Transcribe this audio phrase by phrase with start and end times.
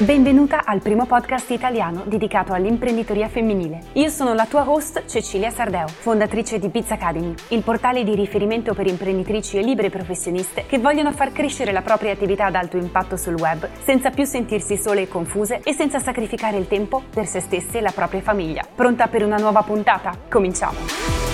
[0.00, 3.80] Benvenuta al primo podcast italiano dedicato all'imprenditoria femminile.
[3.92, 8.72] Io sono la tua host Cecilia Sardeo, fondatrice di Pizza Academy, il portale di riferimento
[8.72, 13.18] per imprenditrici e libere professioniste che vogliono far crescere la propria attività ad alto impatto
[13.18, 17.40] sul web senza più sentirsi sole e confuse e senza sacrificare il tempo per se
[17.40, 18.66] stesse e la propria famiglia.
[18.74, 20.16] Pronta per una nuova puntata?
[20.30, 21.29] Cominciamo!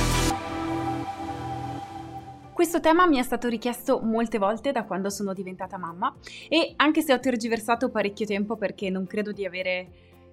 [2.56, 6.16] Questo tema mi è stato richiesto molte volte da quando sono diventata mamma
[6.48, 9.88] e anche se ho tergiversato parecchio tempo perché non credo di avere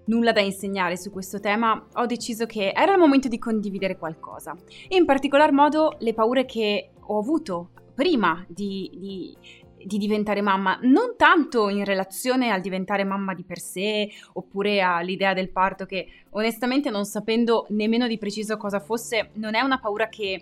[0.05, 4.55] nulla da insegnare su questo tema, ho deciso che era il momento di condividere qualcosa.
[4.87, 9.37] E in particolar modo le paure che ho avuto prima di, di,
[9.83, 15.33] di diventare mamma, non tanto in relazione al diventare mamma di per sé oppure all'idea
[15.33, 20.07] del parto che onestamente non sapendo nemmeno di preciso cosa fosse, non è una paura
[20.07, 20.41] che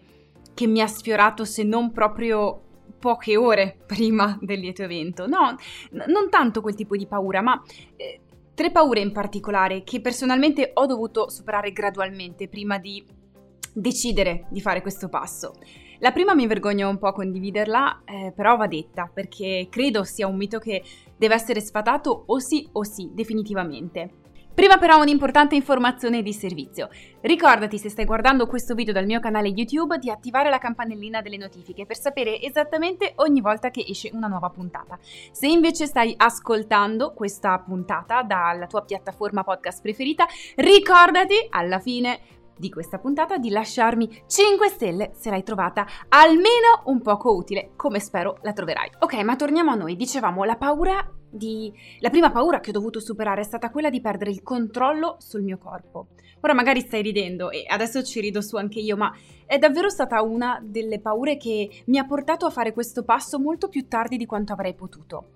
[0.54, 2.62] che mi ha sfiorato se non proprio
[3.00, 5.28] poche ore prima del lieto evento.
[5.28, 5.56] No,
[5.92, 7.62] n- non tanto quel tipo di paura, ma
[7.96, 8.20] eh,
[8.54, 13.04] tre paure in particolare che personalmente ho dovuto superare gradualmente prima di
[13.74, 15.54] decidere di fare questo passo.
[16.00, 20.28] La prima mi vergogno un po' a condividerla, eh, però va detta perché credo sia
[20.28, 20.84] un mito che
[21.16, 24.21] deve essere sfatato o sì o sì, definitivamente.
[24.54, 26.90] Prima però un'importante informazione di servizio.
[27.22, 31.38] Ricordati se stai guardando questo video dal mio canale YouTube di attivare la campanellina delle
[31.38, 35.00] notifiche per sapere esattamente ogni volta che esce una nuova puntata.
[35.32, 42.20] Se invece stai ascoltando questa puntata dalla tua piattaforma podcast preferita, ricordati alla fine
[42.58, 48.00] di questa puntata di lasciarmi 5 stelle se l'hai trovata almeno un poco utile, come
[48.02, 48.92] spero la troverai.
[49.00, 49.96] Ok, ma torniamo a noi.
[49.96, 51.72] Dicevamo la paura di...
[52.00, 55.42] La prima paura che ho dovuto superare è stata quella di perdere il controllo sul
[55.42, 56.08] mio corpo.
[56.42, 59.16] Ora magari stai ridendo e adesso ci rido su anche io, ma
[59.46, 63.70] è davvero stata una delle paure che mi ha portato a fare questo passo molto
[63.70, 65.32] più tardi di quanto avrei potuto.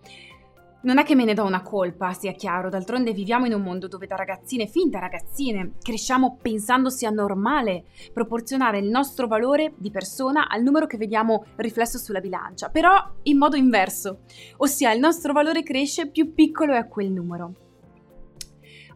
[0.86, 3.88] Non è che me ne do una colpa, sia chiaro, d'altronde viviamo in un mondo
[3.88, 9.90] dove da ragazzine, fin da ragazzine, cresciamo pensando sia normale proporzionare il nostro valore di
[9.90, 12.94] persona al numero che vediamo riflesso sulla bilancia, però
[13.24, 14.20] in modo inverso,
[14.58, 17.65] ossia il nostro valore cresce più piccolo è quel numero.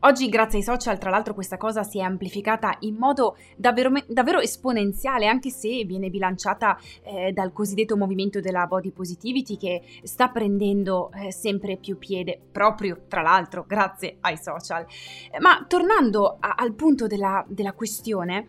[0.02, 4.40] Oggi grazie ai social tra l'altro questa cosa si è amplificata in modo davvero, davvero
[4.40, 11.12] esponenziale anche se viene bilanciata eh, dal cosiddetto movimento della body positivity che sta prendendo
[11.12, 14.86] eh, sempre più piede proprio tra l'altro grazie ai social.
[15.42, 18.48] Ma tornando a, al punto della, della questione,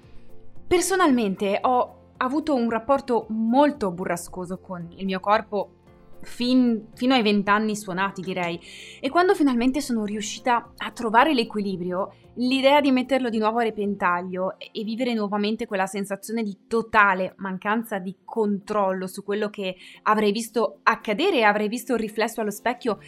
[0.68, 5.79] personalmente ho avuto un rapporto molto burrascoso con il mio corpo
[6.22, 8.60] fin, fino ai vent'anni suonati, direi.
[9.00, 14.56] E quando finalmente sono riuscita a trovare l'equilibrio, l'idea di metterlo di nuovo a repentaglio
[14.58, 20.80] e vivere nuovamente quella sensazione di totale mancanza di controllo su quello che avrei visto
[20.82, 22.98] accadere e avrei visto riflesso allo specchio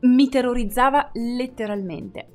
[0.00, 2.34] mi terrorizzava letteralmente.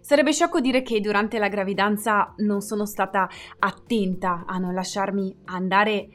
[0.00, 3.26] Sarebbe sciocco dire che durante la gravidanza non sono stata
[3.58, 6.08] attenta a non lasciarmi andare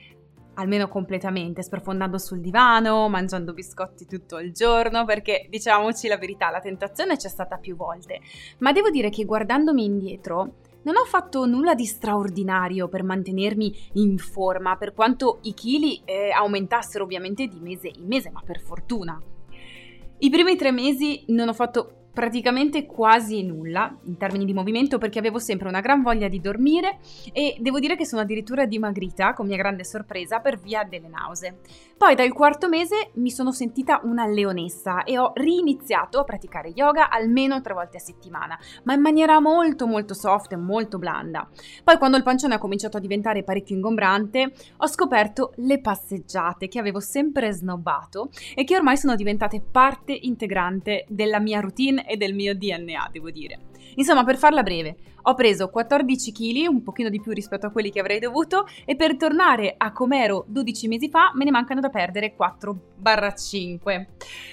[0.59, 6.59] almeno completamente, sprofondando sul divano, mangiando biscotti tutto il giorno, perché diciamoci la verità, la
[6.59, 8.19] tentazione c'è stata più volte.
[8.59, 14.17] Ma devo dire che guardandomi indietro, non ho fatto nulla di straordinario per mantenermi in
[14.17, 19.21] forma, per quanto i chili eh, aumentassero ovviamente di mese in mese, ma per fortuna.
[20.19, 25.19] I primi tre mesi non ho fatto praticamente quasi nulla in termini di movimento perché
[25.19, 26.99] avevo sempre una gran voglia di dormire
[27.31, 31.59] e devo dire che sono addirittura dimagrita con mia grande sorpresa per via delle nausee.
[31.97, 37.09] Poi dal quarto mese mi sono sentita una leonessa e ho riniziato a praticare yoga
[37.09, 41.47] almeno tre volte a settimana, ma in maniera molto molto soft e molto blanda.
[41.85, 46.79] Poi quando il pancione ha cominciato a diventare parecchio ingombrante, ho scoperto le passeggiate che
[46.79, 52.33] avevo sempre snobbato e che ormai sono diventate parte integrante della mia routine e del
[52.33, 53.67] mio DNA, devo dire.
[53.95, 57.91] Insomma, per farla breve, ho preso 14 kg, un pochino di più rispetto a quelli
[57.91, 61.89] che avrei dovuto, e per tornare a com'ero 12 mesi fa me ne mancano da
[61.89, 64.05] perdere 4-5.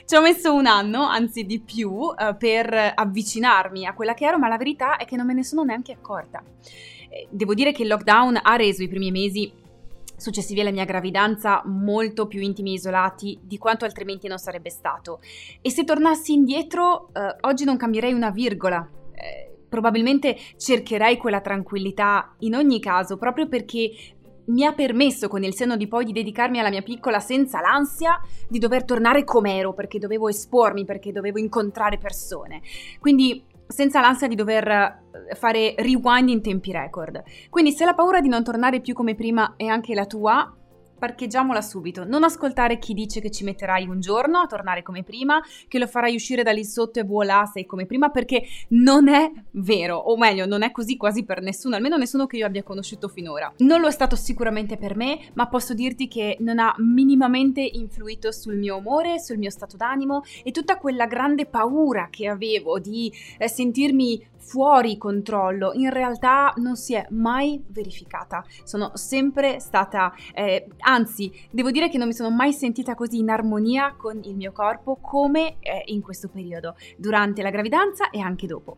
[0.05, 4.39] Ci ho messo un anno, anzi di più, uh, per avvicinarmi a quella che ero,
[4.39, 6.43] ma la verità è che non me ne sono neanche accorta.
[7.09, 9.65] Eh, devo dire che il lockdown ha reso i primi mesi
[10.17, 15.21] successivi alla mia gravidanza molto più intimi e isolati di quanto altrimenti non sarebbe stato.
[15.61, 18.89] E se tornassi indietro, eh, oggi non cambierei una virgola.
[19.13, 23.91] Eh, probabilmente cercherei quella tranquillità in ogni caso, proprio perché
[24.47, 28.21] mi ha permesso con il senno di poi di dedicarmi alla mia piccola senza l'ansia
[28.49, 32.63] di dover tornare com'ero, perché dovevo espormi, perché dovevo incontrare persone.
[33.01, 37.23] Quindi senza l'ansia di dover eh, fare rewind in tempi record.
[37.51, 40.55] Quindi se la paura di non tornare più come prima è anche la tua,
[40.99, 42.05] parcheggiamola subito.
[42.05, 45.87] Non ascoltare chi dice che ci metterai un giorno a tornare come prima, che lo
[45.87, 50.17] farai uscire da lì sotto e voilà, sei come prima, perché non è vero, o
[50.17, 53.53] meglio, non è così quasi per nessuno, almeno nessuno che io abbia conosciuto finora.
[53.59, 58.33] Non lo è stato sicuramente per me, ma posso dirti che non ha minimamente influito
[58.33, 63.13] sul mio umore, sul mio stato d'animo e tutta quella grande paura che avevo di
[63.39, 68.45] eh, sentirmi fuori controllo, in realtà non si è mai verificata.
[68.63, 73.29] Sono sempre stata, eh, anzi, devo dire che non mi sono mai sentita così in
[73.29, 78.47] armonia con il mio corpo come eh, in questo periodo, durante la gravidanza e anche
[78.47, 78.77] dopo.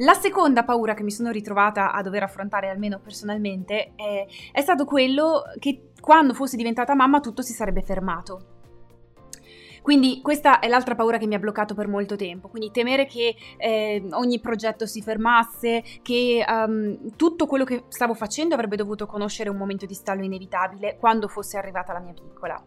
[0.00, 4.84] La seconda paura che mi sono ritrovata a dover affrontare, almeno personalmente, è, è stato
[4.84, 8.55] quello che quando fossi diventata mamma tutto si sarebbe fermato.
[9.86, 13.36] Quindi questa è l'altra paura che mi ha bloccato per molto tempo, quindi temere che
[13.56, 19.48] eh, ogni progetto si fermasse, che um, tutto quello che stavo facendo avrebbe dovuto conoscere
[19.48, 22.60] un momento di stallo inevitabile quando fosse arrivata la mia piccola.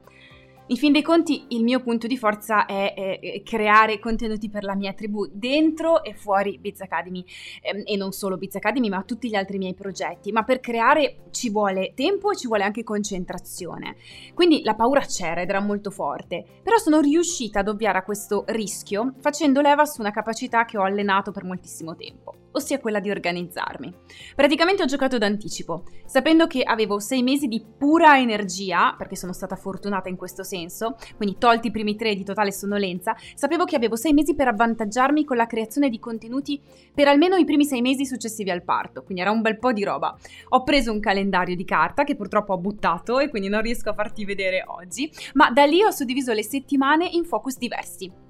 [0.72, 4.76] In fin dei conti il mio punto di forza è, è, creare contenuti per la
[4.76, 7.26] mia tribù dentro e fuori Biz Academy
[7.64, 11.22] ehm, e non solo Biz Academy ma tutti gli altri miei progetti, ma per creare
[11.32, 13.96] ci vuole tempo e ci vuole anche concentrazione.
[14.36, 18.44] Quindi la paura c'era ed era molto forte, però sono riuscita ad ovviare a questo
[18.50, 23.10] rischio facendo leva su una capacità che ho allenato per moltissimo tempo ossia quella di
[23.10, 23.94] organizzarmi.
[24.36, 29.56] Praticamente ho giocato d'anticipo, sapendo che avevo sei mesi di pura energia, perché sono stata
[29.56, 30.59] fortunata in questo senso,
[31.16, 35.24] quindi tolti i primi tre di totale sonnolenza, sapevo che avevo sei mesi per avvantaggiarmi
[35.24, 36.60] con la creazione di contenuti
[36.94, 39.84] per almeno i primi sei mesi successivi al parto, quindi era un bel po' di
[39.84, 40.18] roba.
[40.50, 43.94] Ho preso un calendario di carta che purtroppo ho buttato e quindi non riesco a
[43.94, 48.28] farti vedere oggi, ma da lì ho suddiviso le settimane in focus diversi.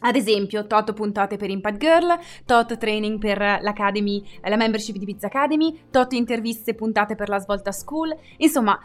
[0.00, 5.26] Ad esempio, tot puntate per Impact Girl, tot training per l'Academy, la membership di Pizza
[5.26, 8.16] Academy, tot interviste puntate per la Svolta School.
[8.38, 8.78] Insomma,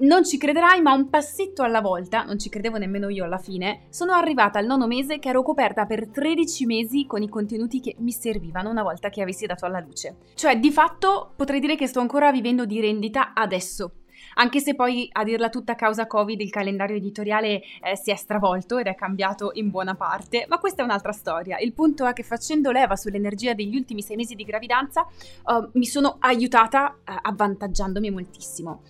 [0.00, 3.86] non ci crederai, ma un passetto alla volta, non ci credevo nemmeno io alla fine,
[3.88, 7.94] sono arrivata al nono mese che ero coperta per 13 mesi con i contenuti che
[7.98, 10.16] mi servivano una volta che avessi dato alla luce.
[10.34, 13.92] Cioè, di fatto, potrei dire che sto ancora vivendo di rendita adesso,
[14.34, 18.16] anche se poi a dirla tutta a causa Covid il calendario editoriale eh, si è
[18.16, 21.58] stravolto ed è cambiato in buona parte, ma questa è un'altra storia.
[21.58, 25.86] Il punto è che facendo leva sull'energia degli ultimi sei mesi di gravidanza uh, mi
[25.86, 28.82] sono aiutata uh, avvantaggiandomi moltissimo.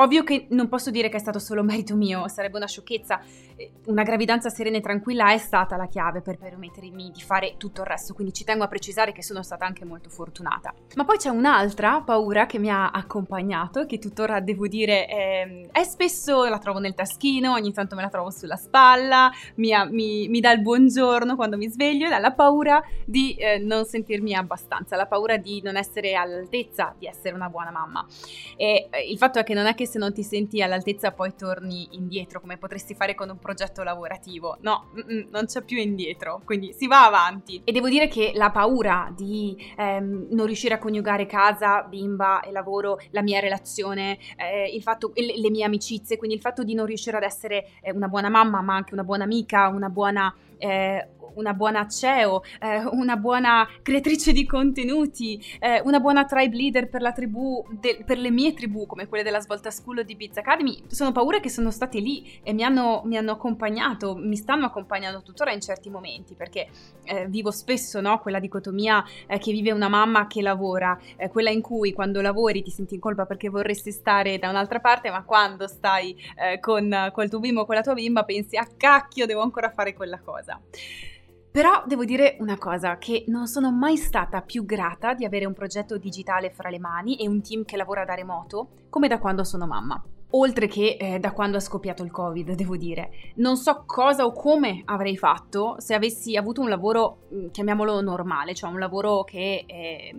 [0.00, 3.20] Ovvio che non posso dire che è stato solo merito mio, sarebbe una sciocchezza.
[3.56, 7.80] Eh, una gravidanza serena e tranquilla è stata la chiave per permettermi di fare tutto
[7.80, 10.72] il resto, quindi ci tengo a precisare che sono stata anche molto fortunata.
[10.94, 15.82] Ma poi c'è un'altra paura che mi ha accompagnato, che tuttora devo dire è, è
[15.82, 20.40] spesso la trovo nel taschino, ogni tanto me la trovo sulla spalla, mi, mi, mi
[20.40, 24.94] dà il buongiorno quando mi sveglio ed è la paura di eh, non sentirmi abbastanza,
[24.94, 28.06] la paura di non essere all'altezza di essere una buona mamma.
[28.56, 31.34] E eh, il fatto è che non è che se non ti senti all'altezza poi
[31.34, 34.58] torni indietro come potresti fare con un progetto lavorativo.
[34.60, 34.90] No,
[35.30, 37.62] non c'è più indietro, quindi si va avanti.
[37.64, 42.52] E devo dire che la paura di ehm, non riuscire a coniugare casa, bimba e
[42.52, 46.86] lavoro, la mia relazione, eh, fatto, le, le, mie amicizie, quindi il fatto di non
[46.86, 51.08] riuscire ad essere eh, una buona mamma, ma anche una buona amica, una buona eh,
[51.38, 57.00] una buona CEO, eh, una buona creatrice di contenuti, eh, una buona tribe leader per
[57.00, 60.82] la tribù, de- per le mie tribù come quelle della Svolta School di Biz Academy,
[60.88, 65.22] sono paure che sono state lì e mi hanno, mi hanno accompagnato, mi stanno accompagnando
[65.22, 66.68] tuttora in certi momenti perché
[67.04, 71.50] eh, vivo spesso no, quella dicotomia eh, che vive una mamma che lavora, eh, quella
[71.50, 75.22] in cui quando lavori ti senti in colpa perché vorresti stare da un'altra parte, ma
[75.22, 79.26] quando stai eh, con, col tuo bimbo o con la tua bimba pensi a cacchio
[79.26, 80.60] devo ancora fare quella cosa.
[81.50, 85.54] Però devo dire una cosa, che non sono mai stata più grata di avere un
[85.54, 89.44] progetto digitale fra le mani e un team che lavora da remoto come da quando
[89.44, 90.02] sono mamma.
[90.32, 93.10] Oltre che eh, da quando è scoppiato il Covid, devo dire.
[93.36, 98.54] Non so cosa o come avrei fatto se avessi avuto un lavoro, mm, chiamiamolo normale,
[98.54, 99.64] cioè un lavoro che...
[99.66, 100.14] Eh,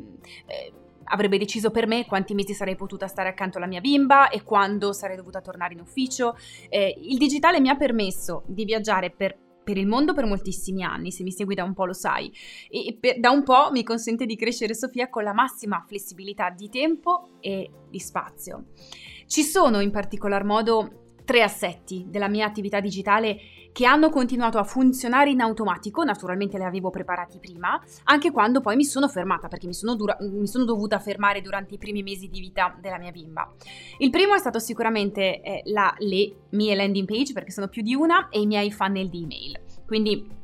[0.45, 0.73] eh,
[1.11, 4.93] avrebbe deciso per me quanti mesi sarei potuta stare accanto alla mia bimba e quando
[4.93, 6.35] sarei dovuta tornare in ufficio.
[6.69, 9.35] Eh, il digitale mi ha permesso di viaggiare per
[9.69, 12.33] per il mondo per moltissimi anni, se mi segui da un po' lo sai,
[12.71, 16.69] e per, da un po' mi consente di crescere Sofia con la massima flessibilità di
[16.69, 18.69] tempo e di spazio.
[19.27, 23.39] Ci sono in particolar modo tre assetti della mia attività digitale
[23.71, 28.75] che hanno continuato a funzionare in automatico, naturalmente li avevo preparati prima, anche quando poi
[28.75, 32.27] mi sono fermata, perché mi sono, dura- mi sono dovuta fermare durante i primi mesi
[32.27, 33.51] di vita della mia bimba.
[33.99, 37.95] Il primo è stato sicuramente eh, la, le mie landing page, perché sono più di
[37.95, 39.59] una, e i miei funnel di email.
[39.85, 40.37] Quindi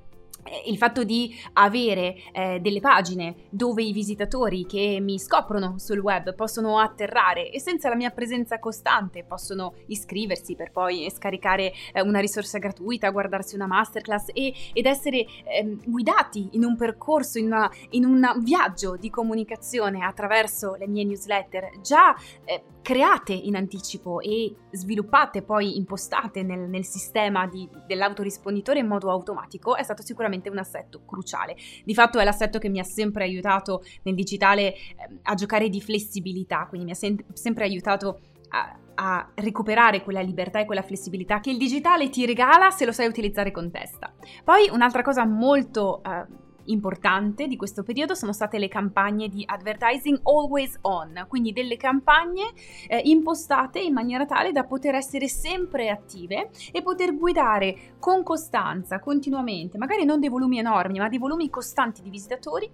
[0.65, 6.35] il fatto di avere eh, delle pagine dove i visitatori che mi scoprono sul web
[6.35, 12.19] possono atterrare e senza la mia presenza costante possono iscriversi per poi scaricare eh, una
[12.19, 17.71] risorsa gratuita, guardarsi una masterclass e, ed essere eh, guidati in un percorso, in, una,
[17.91, 21.79] in, un viaggio di comunicazione attraverso le mie newsletter.
[21.81, 28.85] Già eh, create in anticipo e sviluppate poi impostate nel, nel sistema di, dell'autorisponditore in
[28.85, 31.55] modo automatico è stato sicuramente un assetto cruciale.
[31.83, 34.77] Di fatto è l'assetto che mi ha sempre aiutato nel digitale eh,
[35.23, 40.59] a giocare di flessibilità, quindi mi ha sem- sempre aiutato a, a recuperare quella libertà
[40.59, 44.13] e quella flessibilità che il digitale ti regala se lo sai utilizzare con testa.
[44.43, 50.19] Poi un'altra cosa molto uh, importante di questo periodo sono state le campagne di advertising
[50.23, 52.51] always on, quindi delle campagne
[52.87, 58.99] eh, impostate in maniera tale da poter essere sempre attive e poter guidare con costanza,
[58.99, 62.69] continuamente, magari non dei volumi enormi, ma dei volumi costanti di visitatori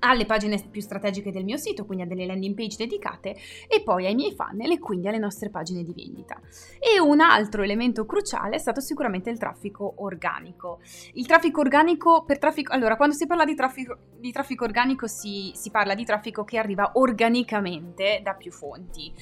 [0.00, 3.36] alle pagine più strategiche del mio sito, quindi a delle landing page dedicate,
[3.68, 6.40] e poi ai miei funnel e quindi alle nostre pagine di vendita.
[6.78, 10.80] E un altro elemento cruciale è stato sicuramente il traffico organico.
[11.14, 15.52] Il traffico organico per traffico, allora quando si parla di traffico, di traffico organico si,
[15.54, 19.12] si parla di traffico che arriva organicamente da più fonti.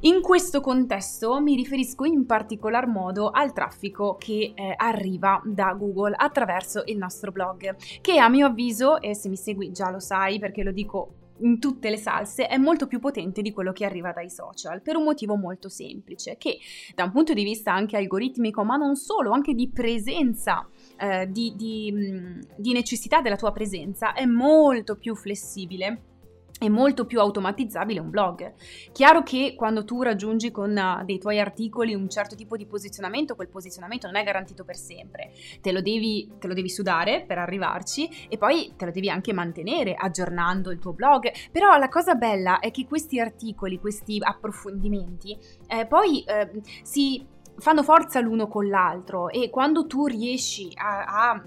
[0.00, 6.14] In questo contesto mi riferisco in particolar modo al traffico che eh, arriva da Google
[6.14, 10.38] attraverso il nostro blog, che a mio avviso, e se mi segui già lo sai
[10.38, 14.12] perché lo dico in tutte le salse è molto più potente di quello che arriva
[14.12, 16.58] dai social per un motivo molto semplice che
[16.94, 20.66] da un punto di vista anche algoritmico ma non solo anche di presenza
[20.98, 26.15] eh, di, di, mm, di necessità della tua presenza è molto più flessibile
[26.58, 28.54] è molto più automatizzabile un blog.
[28.92, 33.34] Chiaro che quando tu raggiungi con uh, dei tuoi articoli un certo tipo di posizionamento,
[33.34, 35.32] quel posizionamento non è garantito per sempre.
[35.60, 39.32] Te lo, devi, te lo devi sudare per arrivarci e poi te lo devi anche
[39.32, 41.30] mantenere aggiornando il tuo blog.
[41.52, 45.36] Però la cosa bella è che questi articoli, questi approfondimenti,
[45.66, 46.50] eh, poi eh,
[46.82, 47.24] si
[47.58, 51.42] fanno forza l'uno con l'altro e quando tu riesci a, a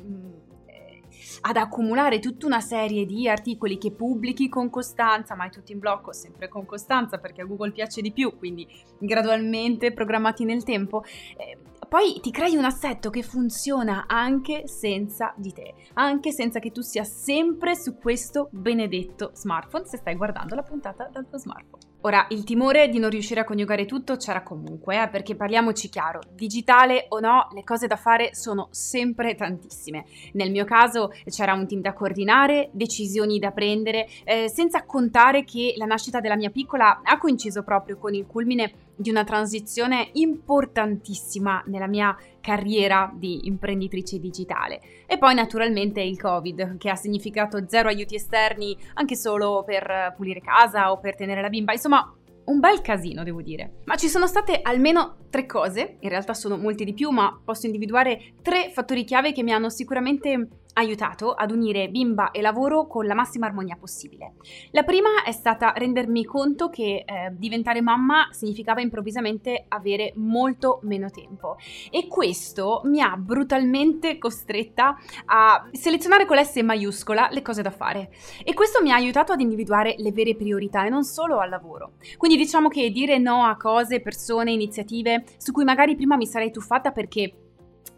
[1.41, 6.13] ad accumulare tutta una serie di articoli che pubblichi con costanza, mai tutti in blocco,
[6.13, 8.67] sempre con costanza perché a Google piace di più, quindi
[8.97, 11.03] gradualmente programmati nel tempo.
[11.37, 11.57] Eh,
[11.87, 16.81] poi ti crei un assetto che funziona anche senza di te, anche senza che tu
[16.81, 21.88] sia sempre su questo benedetto smartphone se stai guardando la puntata dal tuo smartphone.
[22.03, 26.21] Ora, il timore di non riuscire a coniugare tutto c'era comunque, eh, perché parliamoci chiaro,
[26.31, 30.05] digitale o no, le cose da fare sono sempre tantissime.
[30.33, 35.73] Nel mio caso c'era un team da coordinare, decisioni da prendere, eh, senza contare che
[35.75, 41.63] la nascita della mia piccola ha coinciso proprio con il culmine di una transizione importantissima
[41.65, 44.81] nella mia carriera di imprenditrice digitale.
[45.05, 50.41] E poi naturalmente il Covid, che ha significato zero aiuti esterni anche solo per pulire
[50.41, 52.13] casa o per tenere la bimba, insomma
[52.45, 53.81] un bel casino, devo dire.
[53.85, 57.67] Ma ci sono state almeno tre cose, in realtà sono molte di più, ma posso
[57.67, 63.05] individuare tre fattori chiave che mi hanno sicuramente aiutato ad unire bimba e lavoro con
[63.05, 64.33] la massima armonia possibile.
[64.71, 71.09] La prima è stata rendermi conto che eh, diventare mamma significava improvvisamente avere molto meno
[71.09, 71.57] tempo
[71.89, 74.95] e questo mi ha brutalmente costretta
[75.25, 78.11] a selezionare con l'S maiuscola le cose da fare
[78.43, 81.93] e questo mi ha aiutato ad individuare le vere priorità e non solo al lavoro.
[82.17, 86.51] Quindi diciamo che dire no a cose, persone, iniziative su cui magari prima mi sarei
[86.51, 87.48] tuffata perché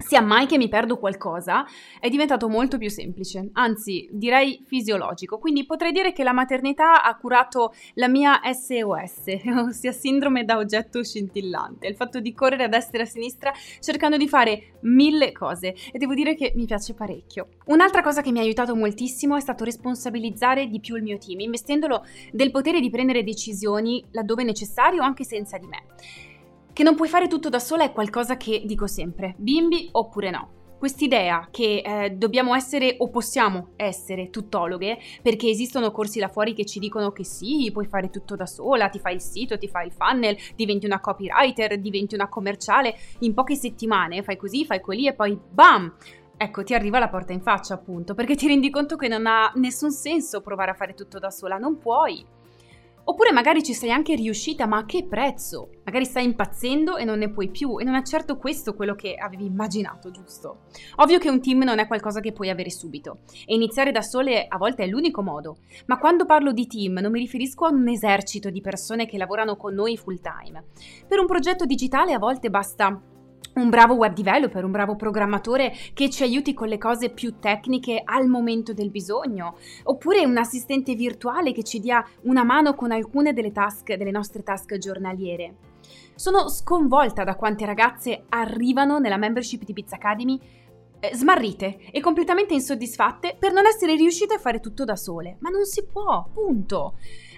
[0.02, 1.66] sia mai che mi perdo qualcosa,
[2.00, 5.38] è diventato molto più semplice, anzi direi fisiologico.
[5.38, 9.24] Quindi potrei dire che la maternità ha curato la mia SOS,
[9.68, 14.18] ossia sindrome da oggetto scintillante, il fatto di correre a destra e a sinistra cercando
[14.18, 17.48] di fare mille cose e devo dire che mi piace parecchio.
[17.66, 21.40] Un'altra cosa che mi ha aiutato moltissimo è stato responsabilizzare di più il mio team,
[21.40, 26.31] investendolo del potere di prendere decisioni laddove necessario anche senza di me.
[26.82, 30.50] Che non puoi fare tutto da sola è qualcosa che dico sempre, bimbi oppure no.
[30.80, 36.66] Quest'idea che eh, dobbiamo essere o possiamo essere tuttologhe, perché esistono corsi là fuori che
[36.66, 39.86] ci dicono che sì, puoi fare tutto da sola, ti fai il sito, ti fai
[39.86, 45.06] il funnel, diventi una copywriter, diventi una commerciale, in poche settimane fai così, fai quelli
[45.06, 45.96] e poi bam!
[46.36, 49.52] Ecco, ti arriva la porta in faccia appunto, perché ti rendi conto che non ha
[49.54, 52.40] nessun senso provare a fare tutto da sola, non puoi.
[53.12, 55.82] Oppure magari ci sei anche riuscita, ma a che prezzo?
[55.84, 59.16] Magari stai impazzendo e non ne puoi più e non è certo questo quello che
[59.16, 60.62] avevi immaginato, giusto?
[60.96, 64.46] Ovvio che un team non è qualcosa che puoi avere subito e iniziare da sole
[64.48, 67.86] a volte è l'unico modo, ma quando parlo di team non mi riferisco a un
[67.90, 70.68] esercito di persone che lavorano con noi full time.
[71.06, 72.98] Per un progetto digitale a volte basta
[73.54, 78.02] un bravo web developer, un bravo programmatore che ci aiuti con le cose più tecniche
[78.04, 83.34] al momento del bisogno, oppure un assistente virtuale che ci dia una mano con alcune
[83.34, 85.56] delle task, delle nostre task giornaliere.
[86.16, 90.40] Sono sconvolta da quante ragazze arrivano nella membership di Pizza Academy
[91.00, 95.38] eh, smarrite e completamente insoddisfatte per non essere riuscite a fare tutto da sole.
[95.40, 96.94] Ma non si può, punto.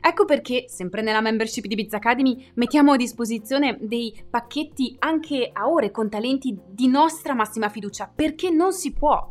[0.05, 5.69] Ecco perché, sempre nella membership di Biz Academy, mettiamo a disposizione dei pacchetti anche a
[5.69, 9.25] ore con talenti di nostra massima fiducia, perché non si può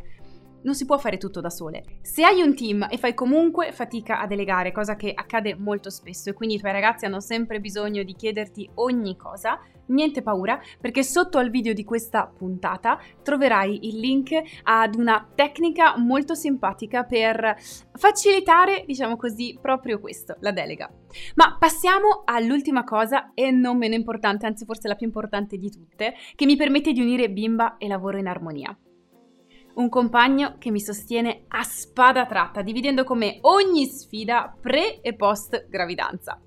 [0.63, 1.83] non si può fare tutto da sole.
[2.03, 6.31] Se hai un team e fai comunque fatica a delegare, cosa che accade molto spesso
[6.31, 11.03] e quindi i tuoi ragazzi hanno sempre bisogno di chiederti ogni cosa, niente paura perché
[11.03, 14.31] sotto al video di questa puntata troverai il link
[14.65, 17.57] ad una tecnica molto simpatica per
[17.93, 20.91] facilitare, diciamo così, proprio questo, la delega.
[21.35, 26.15] Ma passiamo all'ultima cosa e non meno importante, anzi forse la più importante di tutte,
[26.35, 28.77] che mi permette di unire bimba e lavoro in armonia
[29.75, 35.15] un compagno che mi sostiene a spada tratta, dividendo con me ogni sfida pre e
[35.15, 36.41] post gravidanza.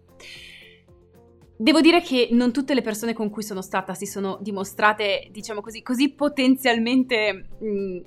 [1.58, 5.62] Devo dire che non tutte le persone con cui sono stata si sono dimostrate, diciamo
[5.62, 8.00] così, così potenzialmente mh,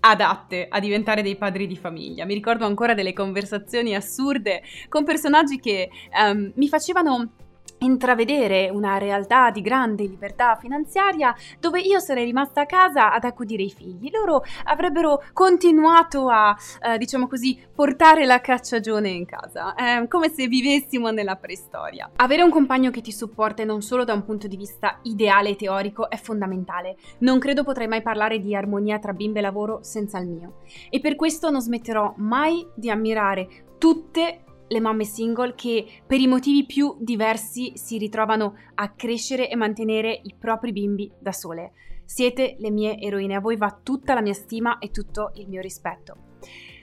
[0.00, 2.24] adatte a diventare dei padri di famiglia.
[2.24, 5.88] Mi ricordo ancora delle conversazioni assurde con personaggi che
[6.20, 7.32] um, mi facevano
[7.78, 13.62] intravedere una realtà di grande libertà finanziaria dove io sarei rimasta a casa ad accudire
[13.62, 14.10] i figli.
[14.10, 20.46] Loro avrebbero continuato a, eh, diciamo così, portare la cacciagione in casa, eh, come se
[20.46, 22.10] vivessimo nella preistoria.
[22.16, 25.56] Avere un compagno che ti supporta non solo da un punto di vista ideale e
[25.56, 26.96] teorico è fondamentale.
[27.18, 30.60] Non credo potrei mai parlare di armonia tra bimbe e lavoro senza il mio.
[30.90, 36.26] E per questo non smetterò mai di ammirare tutte le mamme single che per i
[36.26, 41.72] motivi più diversi si ritrovano a crescere e mantenere i propri bimbi da sole.
[42.04, 45.60] Siete le mie eroine, a voi va tutta la mia stima e tutto il mio
[45.60, 46.16] rispetto.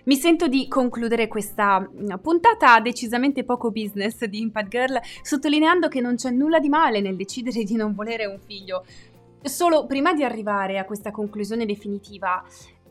[0.06, 6.02] Mi sento di concludere questa mm, puntata decisamente poco business di Impact Girl sottolineando che
[6.02, 8.84] non c'è nulla di male nel decidere di non volere un figlio.
[9.42, 12.44] Solo prima di arrivare a questa conclusione definitiva,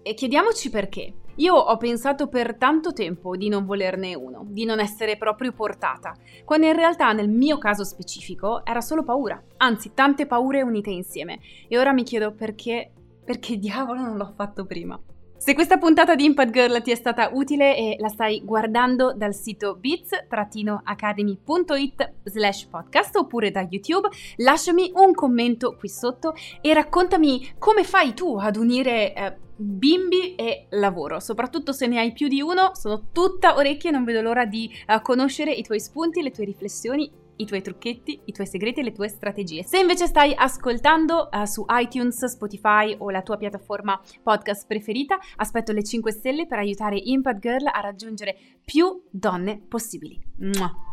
[0.03, 1.15] e chiediamoci perché.
[1.37, 6.15] Io ho pensato per tanto tempo di non volerne uno, di non essere proprio portata,
[6.45, 11.41] quando in realtà nel mio caso specifico era solo paura, anzi tante paure unite insieme.
[11.69, 12.93] E ora mi chiedo perché,
[13.25, 15.01] perché diavolo non l'ho fatto prima.
[15.43, 19.35] Se questa puntata di Impact Girl ti è stata utile e la stai guardando dal
[19.35, 27.83] sito bits-academy.it slash podcast oppure da YouTube, lasciami un commento qui sotto e raccontami come
[27.83, 32.71] fai tu ad unire eh, bimbi e lavoro, soprattutto se ne hai più di uno,
[32.75, 37.11] sono tutta orecchie non vedo l'ora di uh, conoscere i tuoi spunti, le tue riflessioni
[37.43, 39.65] i tuoi trucchetti, i tuoi segreti e le tue strategie.
[39.65, 45.73] Se invece stai ascoltando uh, su iTunes, Spotify o la tua piattaforma podcast preferita, aspetto
[45.73, 50.21] le 5 stelle per aiutare Impact Girl a raggiungere più donne possibili.
[50.39, 50.92] Mua.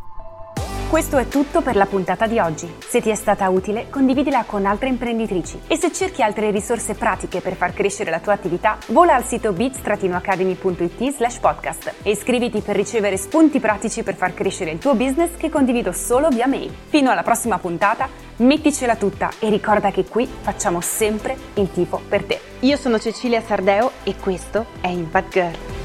[0.90, 2.68] Questo è tutto per la puntata di oggi.
[2.80, 5.60] Se ti è stata utile, condividila con altre imprenditrici.
[5.68, 9.52] E se cerchi altre risorse pratiche per far crescere la tua attività, vola al sito
[9.52, 15.36] bits-academy.it slash podcast e iscriviti per ricevere spunti pratici per far crescere il tuo business
[15.36, 16.74] che condivido solo via mail.
[16.88, 22.24] Fino alla prossima puntata, metticela tutta e ricorda che qui facciamo sempre il tifo per
[22.24, 22.40] te.
[22.60, 25.79] Io sono Cecilia Sardeo e questo è Impact Girl.